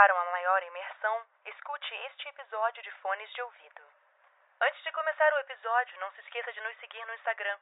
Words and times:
Para 0.00 0.14
uma 0.14 0.30
maior 0.30 0.62
imersão, 0.62 1.26
escute 1.44 1.94
este 2.06 2.26
episódio 2.30 2.82
de 2.82 2.90
fones 3.02 3.30
de 3.34 3.42
ouvido. 3.42 3.82
Antes 4.58 4.82
de 4.82 4.92
começar 4.92 5.30
o 5.34 5.40
episódio, 5.40 6.00
não 6.00 6.10
se 6.12 6.22
esqueça 6.22 6.50
de 6.54 6.60
nos 6.62 6.74
seguir 6.78 7.04
no 7.04 7.12
Instagram, 7.16 7.58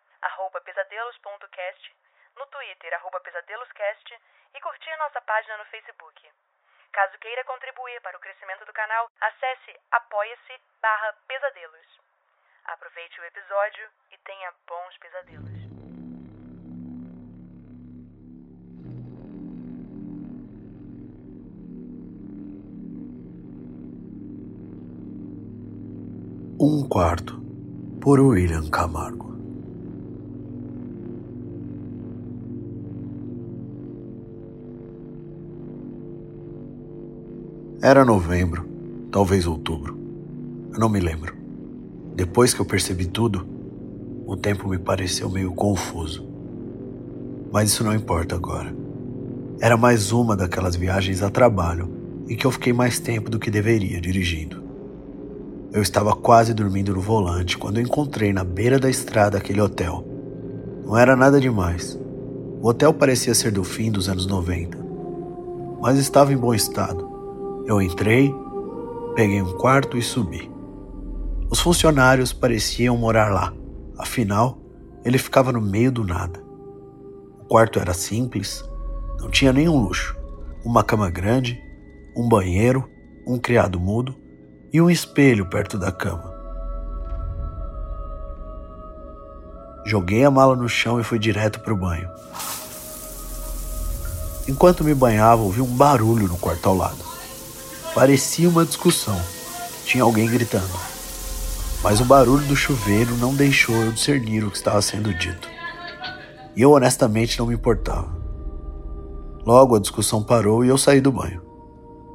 pesadelos.cast, 0.64 1.96
no 2.36 2.46
Twitter, 2.46 2.94
pesadeloscast 3.24 4.20
e 4.54 4.60
curtir 4.60 4.96
nossa 4.98 5.20
página 5.22 5.56
no 5.56 5.64
Facebook. 5.64 6.32
Caso 6.92 7.18
queira 7.18 7.42
contribuir 7.42 8.00
para 8.02 8.16
o 8.16 8.20
crescimento 8.20 8.64
do 8.64 8.72
canal, 8.72 9.10
acesse 9.20 9.80
apoia-se 9.90 10.60
pesadelos. 11.26 11.86
Aproveite 12.66 13.20
o 13.20 13.24
episódio 13.24 13.90
e 14.12 14.18
tenha 14.18 14.54
bons 14.64 14.96
pesadelos. 14.98 15.47
Um 26.70 26.82
quarto, 26.82 27.40
por 27.98 28.20
William 28.20 28.68
Camargo. 28.68 29.34
Era 37.80 38.04
novembro, 38.04 38.68
talvez 39.10 39.46
outubro. 39.46 39.98
Eu 40.70 40.78
não 40.78 40.90
me 40.90 41.00
lembro. 41.00 41.34
Depois 42.14 42.52
que 42.52 42.60
eu 42.60 42.66
percebi 42.66 43.06
tudo, 43.06 43.48
o 44.26 44.36
tempo 44.36 44.68
me 44.68 44.78
pareceu 44.78 45.30
meio 45.30 45.52
confuso. 45.54 46.28
Mas 47.50 47.70
isso 47.70 47.82
não 47.82 47.94
importa 47.94 48.34
agora. 48.34 48.76
Era 49.58 49.78
mais 49.78 50.12
uma 50.12 50.36
daquelas 50.36 50.76
viagens 50.76 51.22
a 51.22 51.30
trabalho 51.30 51.88
em 52.28 52.36
que 52.36 52.46
eu 52.46 52.50
fiquei 52.50 52.74
mais 52.74 52.98
tempo 52.98 53.30
do 53.30 53.38
que 53.38 53.50
deveria 53.50 54.02
dirigindo. 54.02 54.67
Eu 55.70 55.82
estava 55.82 56.16
quase 56.16 56.54
dormindo 56.54 56.94
no 56.94 57.00
volante 57.00 57.58
quando 57.58 57.78
encontrei 57.78 58.32
na 58.32 58.42
beira 58.42 58.78
da 58.78 58.88
estrada 58.88 59.36
aquele 59.36 59.60
hotel. 59.60 60.02
Não 60.82 60.96
era 60.96 61.14
nada 61.14 61.38
demais. 61.38 62.00
O 62.62 62.68
hotel 62.68 62.94
parecia 62.94 63.34
ser 63.34 63.52
do 63.52 63.62
fim 63.62 63.90
dos 63.90 64.08
anos 64.08 64.26
90, 64.26 64.78
mas 65.78 65.98
estava 65.98 66.32
em 66.32 66.38
bom 66.38 66.54
estado. 66.54 67.06
Eu 67.66 67.82
entrei, 67.82 68.34
peguei 69.14 69.42
um 69.42 69.58
quarto 69.58 69.98
e 69.98 70.02
subi. 70.02 70.50
Os 71.50 71.60
funcionários 71.60 72.32
pareciam 72.32 72.96
morar 72.96 73.30
lá, 73.30 73.52
afinal, 73.98 74.58
ele 75.04 75.18
ficava 75.18 75.52
no 75.52 75.60
meio 75.60 75.92
do 75.92 76.02
nada. 76.02 76.42
O 77.42 77.44
quarto 77.44 77.78
era 77.78 77.92
simples, 77.92 78.64
não 79.20 79.30
tinha 79.30 79.52
nenhum 79.52 79.78
luxo. 79.82 80.16
Uma 80.64 80.82
cama 80.82 81.10
grande, 81.10 81.62
um 82.16 82.26
banheiro, 82.26 82.88
um 83.26 83.38
criado 83.38 83.78
mudo 83.78 84.14
e 84.72 84.80
um 84.80 84.90
espelho 84.90 85.46
perto 85.46 85.78
da 85.78 85.90
cama. 85.90 86.34
Joguei 89.84 90.24
a 90.24 90.30
mala 90.30 90.54
no 90.54 90.68
chão 90.68 91.00
e 91.00 91.04
fui 91.04 91.18
direto 91.18 91.60
para 91.60 91.72
o 91.72 91.76
banho. 91.76 92.10
Enquanto 94.46 94.84
me 94.84 94.94
banhava, 94.94 95.42
ouvi 95.42 95.60
um 95.60 95.76
barulho 95.76 96.28
no 96.28 96.36
quarto 96.36 96.68
ao 96.68 96.76
lado. 96.76 97.04
Parecia 97.94 98.48
uma 98.48 98.64
discussão. 98.64 99.18
Tinha 99.84 100.04
alguém 100.04 100.28
gritando. 100.28 100.72
Mas 101.82 102.00
o 102.00 102.04
barulho 102.04 102.46
do 102.46 102.56
chuveiro 102.56 103.16
não 103.16 103.34
deixou 103.34 103.74
eu 103.74 103.92
discernir 103.92 104.44
o 104.44 104.50
que 104.50 104.56
estava 104.56 104.82
sendo 104.82 105.12
dito. 105.14 105.48
E 106.54 106.62
eu 106.62 106.72
honestamente 106.72 107.38
não 107.38 107.46
me 107.46 107.54
importava. 107.54 108.08
Logo 109.44 109.76
a 109.76 109.80
discussão 109.80 110.22
parou 110.22 110.64
e 110.64 110.68
eu 110.68 110.76
saí 110.76 111.00
do 111.00 111.12
banho. 111.12 111.42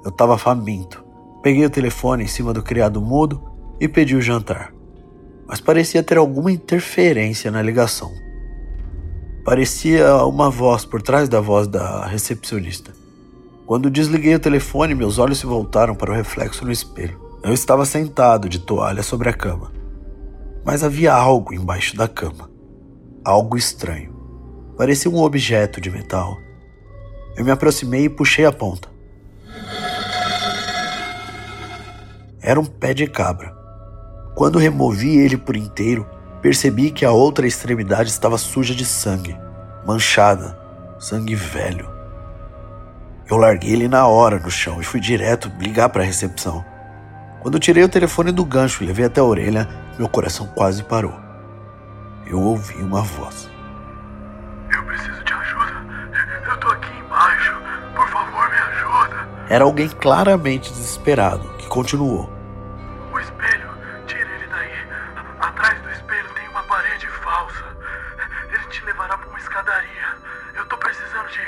Eu 0.04 0.10
estava 0.10 0.38
faminto. 0.38 1.03
Peguei 1.44 1.66
o 1.66 1.70
telefone 1.70 2.24
em 2.24 2.28
cima 2.28 2.54
do 2.54 2.64
criado 2.64 3.02
mudo 3.02 3.44
e 3.78 3.86
pedi 3.86 4.16
o 4.16 4.22
jantar. 4.22 4.74
Mas 5.46 5.60
parecia 5.60 6.02
ter 6.02 6.18
alguma 6.18 6.50
interferência 6.50 7.52
na 7.52 7.62
ligação. 7.62 8.10
Parecia 9.44 10.24
uma 10.24 10.50
voz 10.50 10.86
por 10.86 11.02
trás 11.02 11.28
da 11.28 11.42
voz 11.42 11.68
da 11.68 12.08
recepcionista. 12.08 12.94
Quando 13.66 13.90
desliguei 13.90 14.34
o 14.36 14.40
telefone, 14.40 14.96
meus 14.96 15.20
olhos 15.20 15.40
se 15.40 15.46
voltaram 15.46 15.94
para 15.94 16.12
o 16.12 16.16
reflexo 16.16 16.64
no 16.64 16.72
espelho. 16.72 17.20
Eu 17.44 17.52
estava 17.52 17.86
sentado 17.86 18.48
de 18.48 18.60
toalha 18.60 19.04
sobre 19.04 19.28
a 19.28 19.34
cama. 19.34 19.70
Mas 20.64 20.82
havia 20.82 21.14
algo 21.14 21.54
embaixo 21.54 21.98
da 21.98 22.08
cama. 22.08 22.50
Algo 23.26 23.58
estranho. 23.58 24.16
Parecia 24.78 25.12
um 25.12 25.22
objeto 25.22 25.82
de 25.82 25.92
metal. 25.92 26.38
Eu 27.36 27.44
me 27.44 27.52
aproximei 27.52 28.06
e 28.06 28.10
puxei 28.10 28.46
a 28.46 28.52
ponta. 28.52 28.93
Era 32.44 32.60
um 32.60 32.66
pé 32.66 32.94
de 32.94 33.08
cabra. 33.08 33.56
Quando 34.36 34.60
removi 34.60 35.16
ele 35.18 35.38
por 35.38 35.56
inteiro, 35.56 36.06
percebi 36.42 36.92
que 36.92 37.06
a 37.06 37.12
outra 37.12 37.48
extremidade 37.48 38.10
estava 38.10 38.38
suja 38.38 38.76
de 38.76 38.84
sangue, 38.84 39.38
manchada, 39.88 40.60
sangue 41.00 41.36
velho. 41.36 41.90
Eu 43.30 43.38
larguei 43.38 43.72
ele 43.72 43.88
na 43.88 44.06
hora 44.08 44.40
no 44.40 44.52
chão 44.52 44.82
e 44.82 44.84
fui 44.84 45.00
direto 45.00 45.50
ligar 45.58 45.88
para 45.88 46.04
a 46.04 46.06
recepção. 46.06 46.66
Quando 47.40 47.60
tirei 47.60 47.82
o 47.82 47.90
telefone 47.90 48.30
do 48.30 48.44
gancho 48.44 48.84
e 48.84 48.88
levei 48.88 49.06
até 49.06 49.22
a 49.22 49.24
orelha, 49.24 49.70
meu 49.98 50.10
coração 50.10 50.46
quase 50.48 50.84
parou. 50.84 51.14
Eu 52.28 52.42
ouvi 52.42 52.76
uma 52.76 53.04
voz. 53.04 53.50
Eu 54.70 54.84
preciso 54.84 55.24
de 55.24 55.34
ajuda. 55.34 55.86
Eu 56.46 56.60
tô 56.60 56.68
aqui 56.68 56.92
embaixo. 56.98 57.56
Por 57.96 58.08
favor, 58.10 58.50
me 58.50 58.58
ajuda. 58.58 59.30
Era 59.48 59.64
alguém 59.64 59.88
claramente 59.88 60.74
desesperado 60.74 61.53
continuou. 61.74 62.30
O 63.12 63.20
espelho, 63.20 63.68
tire 64.06 64.22
ele 64.22 64.48
daí. 64.48 64.70
Atrás 65.40 65.82
do 65.82 65.90
espelho 65.90 66.30
tem 66.36 66.48
uma 66.50 66.62
parede 66.66 67.08
falsa. 67.08 67.66
Ele 68.54 68.66
te 68.70 68.86
levará 68.86 69.18
para 69.18 69.28
uma 69.28 69.40
escadaria. 69.40 70.18
Eu 70.56 70.68
tô 70.68 70.78
precisando 70.78 71.28
de. 71.30 71.40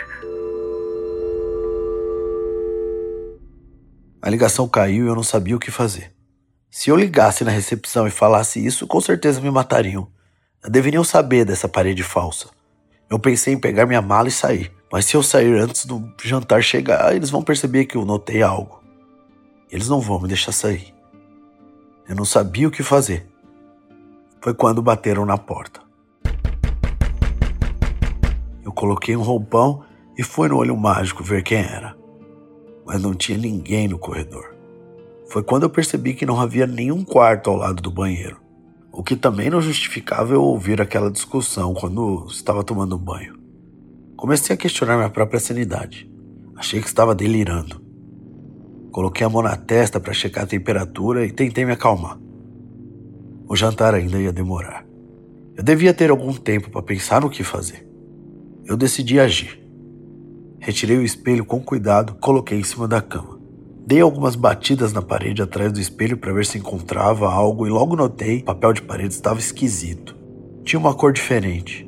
A 4.19 4.29
ligação 4.31 4.67
caiu 4.67 5.05
e 5.05 5.07
eu 5.07 5.13
não 5.13 5.21
sabia 5.21 5.55
o 5.55 5.59
que 5.59 5.69
fazer. 5.69 6.11
Se 6.71 6.89
eu 6.89 6.95
ligasse 6.95 7.43
na 7.43 7.51
recepção 7.51 8.07
e 8.07 8.11
falasse 8.11 8.65
isso, 8.65 8.87
com 8.87 8.99
certeza 8.99 9.39
me 9.39 9.51
matariam. 9.51 10.11
Deveriam 10.67 11.03
saber 11.03 11.45
dessa 11.45 11.69
parede 11.69 12.01
falsa. 12.01 12.49
Eu 13.07 13.19
pensei 13.19 13.53
em 13.53 13.59
pegar 13.59 13.85
minha 13.85 14.01
mala 14.01 14.27
e 14.27 14.31
sair, 14.31 14.73
mas 14.91 15.05
se 15.05 15.15
eu 15.15 15.21
sair 15.21 15.53
antes 15.59 15.85
do 15.85 16.11
jantar 16.23 16.63
chegar, 16.63 17.15
eles 17.15 17.29
vão 17.29 17.43
perceber 17.43 17.85
que 17.85 17.95
eu 17.95 18.03
notei 18.03 18.41
algo. 18.41 18.84
Eles 19.75 19.87
não 19.87 20.01
vão 20.01 20.19
me 20.19 20.27
deixar 20.27 20.51
sair. 20.51 20.91
Eu 22.09 22.15
não 22.15 22.25
sabia 22.25 22.67
o 22.67 22.71
que 22.71 22.81
fazer. 22.81 23.27
Foi 24.41 24.53
quando 24.53 24.81
bateram 24.81 25.25
na 25.25 25.37
porta. 25.37 25.81
Eu 28.63 28.71
coloquei 28.71 29.15
um 29.15 29.21
roupão 29.21 29.83
e 30.17 30.23
fui 30.23 30.47
no 30.47 30.57
olho 30.57 30.75
mágico 30.75 31.23
ver 31.23 31.43
quem 31.43 31.59
era 31.59 31.95
mas 32.85 33.01
não 33.01 33.15
tinha 33.15 33.37
ninguém 33.37 33.87
no 33.87 33.97
corredor. 33.97 34.53
Foi 35.27 35.41
quando 35.41 35.63
eu 35.63 35.69
percebi 35.69 36.13
que 36.13 36.25
não 36.25 36.39
havia 36.39 36.67
nenhum 36.67 37.03
quarto 37.03 37.49
ao 37.49 37.57
lado 37.57 37.81
do 37.81 37.89
banheiro, 37.89 38.37
o 38.91 39.03
que 39.03 39.15
também 39.15 39.49
não 39.49 39.59
justificava 39.59 40.33
eu 40.33 40.43
ouvir 40.43 40.79
aquela 40.79 41.09
discussão 41.09 41.73
quando 41.73 42.27
estava 42.29 42.63
tomando 42.63 42.97
banho. 42.97 43.35
Comecei 44.15 44.53
a 44.53 44.57
questionar 44.57 44.97
minha 44.97 45.09
própria 45.09 45.39
sanidade. 45.39 46.09
Achei 46.55 46.79
que 46.79 46.87
estava 46.87 47.15
delirando. 47.15 47.83
Coloquei 48.95 49.27
a 49.27 49.29
mão 49.29 49.41
na 49.41 49.57
testa 49.57 49.99
para 49.99 50.13
checar 50.13 50.45
a 50.45 50.47
temperatura 50.47 51.25
e 51.25 51.29
tentei 51.29 51.65
me 51.65 51.73
acalmar. 51.73 52.17
O 53.45 53.53
jantar 53.53 53.93
ainda 53.93 54.17
ia 54.21 54.31
demorar. 54.31 54.85
Eu 55.53 55.61
devia 55.61 55.93
ter 55.93 56.09
algum 56.09 56.31
tempo 56.31 56.69
para 56.69 56.81
pensar 56.81 57.19
no 57.19 57.29
que 57.29 57.43
fazer. 57.43 57.85
Eu 58.63 58.77
decidi 58.77 59.19
agir. 59.19 59.61
Retirei 60.59 60.95
o 60.97 61.03
espelho 61.03 61.43
com 61.43 61.59
cuidado, 61.59 62.15
coloquei 62.21 62.57
em 62.57 62.63
cima 62.63 62.87
da 62.87 63.01
cama. 63.01 63.37
Dei 63.85 63.99
algumas 63.99 64.37
batidas 64.37 64.93
na 64.93 65.01
parede 65.01 65.41
atrás 65.41 65.73
do 65.73 65.81
espelho 65.81 66.15
para 66.15 66.31
ver 66.31 66.45
se 66.45 66.57
encontrava 66.57 67.29
algo 67.29 67.67
e 67.67 67.69
logo 67.69 67.97
notei 67.97 68.37
que 68.37 68.43
o 68.43 68.45
papel 68.45 68.71
de 68.71 68.81
parede 68.81 69.13
estava 69.13 69.39
esquisito. 69.39 70.15
Tinha 70.63 70.79
uma 70.79 70.93
cor 70.93 71.11
diferente. 71.11 71.85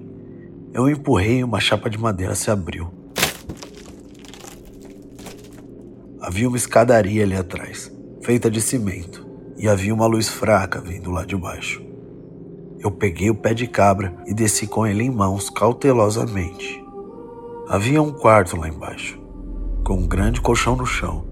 Eu 0.74 0.89
empurrei 0.89 1.38
e 1.38 1.44
uma 1.45 1.62
chapa 1.62 1.89
de 1.89 1.98
madeira 1.98 2.36
se 2.36 2.51
abriu. 2.51 2.97
Havia 6.27 6.45
uma 6.45 6.57
escadaria 6.57 7.24
ali 7.24 7.38
atrás, 7.38 7.89
feita 8.21 8.51
de 8.51 8.59
cimento, 8.59 9.25
e 9.57 9.65
havia 9.65 9.94
uma 9.94 10.06
luz 10.06 10.27
fraca 10.27 10.81
vindo 10.81 11.09
lá 11.09 11.24
de 11.24 11.38
baixo. 11.38 11.81
Eu 12.81 12.91
peguei 12.91 13.29
o 13.29 13.35
pé 13.35 13.53
de 13.53 13.65
cabra 13.65 14.13
e 14.25 14.33
desci 14.33 14.68
com 14.68 14.85
ele 14.85 15.06
em 15.06 15.09
mãos 15.09 15.50
cautelosamente. 15.50 16.83
Havia 17.69 18.01
um 18.01 18.12
quarto 18.12 18.57
lá 18.57 18.68
embaixo, 18.68 19.18
com 19.85 19.94
um 19.94 20.06
grande 20.06 20.41
colchão 20.41 20.75
no 20.75 20.85
chão, 20.85 21.24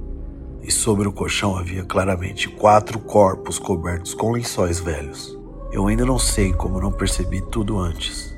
e 0.64 0.72
sobre 0.72 1.10
o 1.10 1.12
colchão 1.12 1.58
havia 1.58 1.84
claramente 1.84 2.48
quatro 2.48 2.98
corpos 2.98 3.60
cobertos 3.60 4.14
com 4.14 4.32
lençóis 4.32 4.80
velhos. 4.80 5.38
Eu 5.74 5.88
ainda 5.88 6.06
não 6.06 6.18
sei 6.18 6.54
como 6.54 6.80
não 6.80 6.90
percebi 6.90 7.42
tudo 7.42 7.78
antes, 7.78 8.34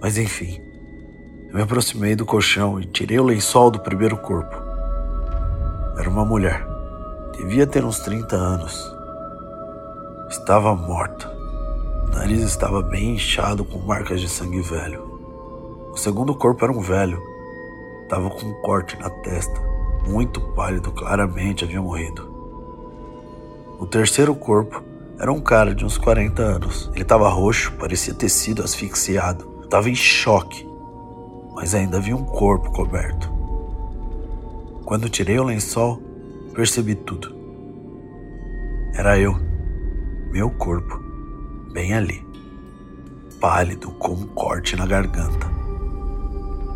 mas 0.00 0.16
enfim. 0.16 0.58
Eu 1.50 1.56
me 1.56 1.60
aproximei 1.60 2.16
do 2.16 2.24
colchão 2.24 2.80
e 2.80 2.86
tirei 2.86 3.18
o 3.18 3.24
lençol 3.24 3.70
do 3.70 3.80
primeiro 3.80 4.16
corpo. 4.16 4.67
Era 5.98 6.08
uma 6.08 6.24
mulher. 6.24 6.64
Devia 7.36 7.66
ter 7.66 7.84
uns 7.84 7.98
30 7.98 8.36
anos. 8.36 8.96
Estava 10.30 10.72
morta. 10.72 11.28
O 12.06 12.14
nariz 12.14 12.40
estava 12.42 12.80
bem 12.80 13.14
inchado 13.14 13.64
com 13.64 13.80
marcas 13.80 14.20
de 14.20 14.28
sangue 14.28 14.60
velho. 14.60 15.02
O 15.92 15.96
segundo 15.96 16.36
corpo 16.36 16.64
era 16.64 16.72
um 16.72 16.80
velho. 16.80 17.20
Estava 18.04 18.30
com 18.30 18.46
um 18.46 18.54
corte 18.62 18.96
na 19.00 19.10
testa, 19.10 19.60
muito 20.06 20.40
pálido, 20.52 20.92
claramente 20.92 21.64
havia 21.64 21.82
morrido. 21.82 22.32
O 23.80 23.84
terceiro 23.84 24.36
corpo 24.36 24.80
era 25.18 25.32
um 25.32 25.40
cara 25.40 25.74
de 25.74 25.84
uns 25.84 25.98
40 25.98 26.40
anos. 26.40 26.90
Ele 26.92 27.02
estava 27.02 27.28
roxo, 27.28 27.72
parecia 27.72 28.14
ter 28.14 28.28
sido 28.28 28.62
asfixiado. 28.62 29.62
Estava 29.64 29.90
em 29.90 29.96
choque, 29.96 30.64
mas 31.54 31.74
ainda 31.74 31.96
havia 31.96 32.14
um 32.14 32.24
corpo 32.24 32.70
coberto. 32.70 33.37
Quando 34.88 35.06
tirei 35.10 35.38
o 35.38 35.44
lençol, 35.44 36.02
percebi 36.54 36.94
tudo. 36.94 37.36
Era 38.94 39.18
eu, 39.18 39.38
meu 40.30 40.48
corpo, 40.48 40.98
bem 41.74 41.92
ali, 41.92 42.26
pálido 43.38 43.90
com 43.90 44.14
um 44.14 44.26
corte 44.28 44.76
na 44.76 44.86
garganta. 44.86 45.46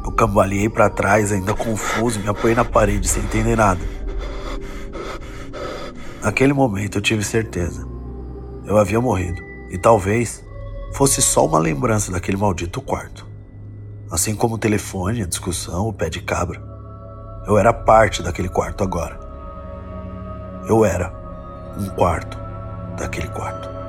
Eu 0.05 0.13
cambaleei 0.13 0.69
para 0.69 0.91
trás, 0.91 1.33
ainda 1.33 1.55
confuso, 1.55 2.21
me 2.21 2.29
apoiei 2.29 2.55
na 2.55 2.67
parede 2.67 3.09
sem 3.09 3.23
entender 3.23 3.57
nada. 3.57 3.81
Naquele 6.23 6.53
momento 6.53 6.99
eu 6.99 7.03
tive 7.03 7.25
certeza. 7.25 7.89
Eu 8.67 8.77
havia 8.77 9.01
morrido 9.01 9.43
e 9.71 9.79
talvez 9.79 10.45
fosse 10.93 11.23
só 11.23 11.47
uma 11.47 11.59
lembrança 11.59 12.13
daquele 12.13 12.37
maldito 12.37 12.83
quarto. 12.83 13.27
Assim 14.11 14.35
como 14.35 14.57
o 14.57 14.59
telefone, 14.59 15.23
a 15.23 15.27
discussão, 15.27 15.89
o 15.89 15.95
pé 15.95 16.11
de 16.11 16.21
cabra. 16.21 16.72
Eu 17.47 17.59
era 17.59 17.73
parte 17.73 18.23
daquele 18.23 18.49
quarto 18.49 18.85
agora. 18.85 19.19
Eu 20.69 20.85
era 20.85 21.13
um 21.77 21.89
quarto 21.89 22.39
daquele 22.97 23.29
quarto. 23.29 23.82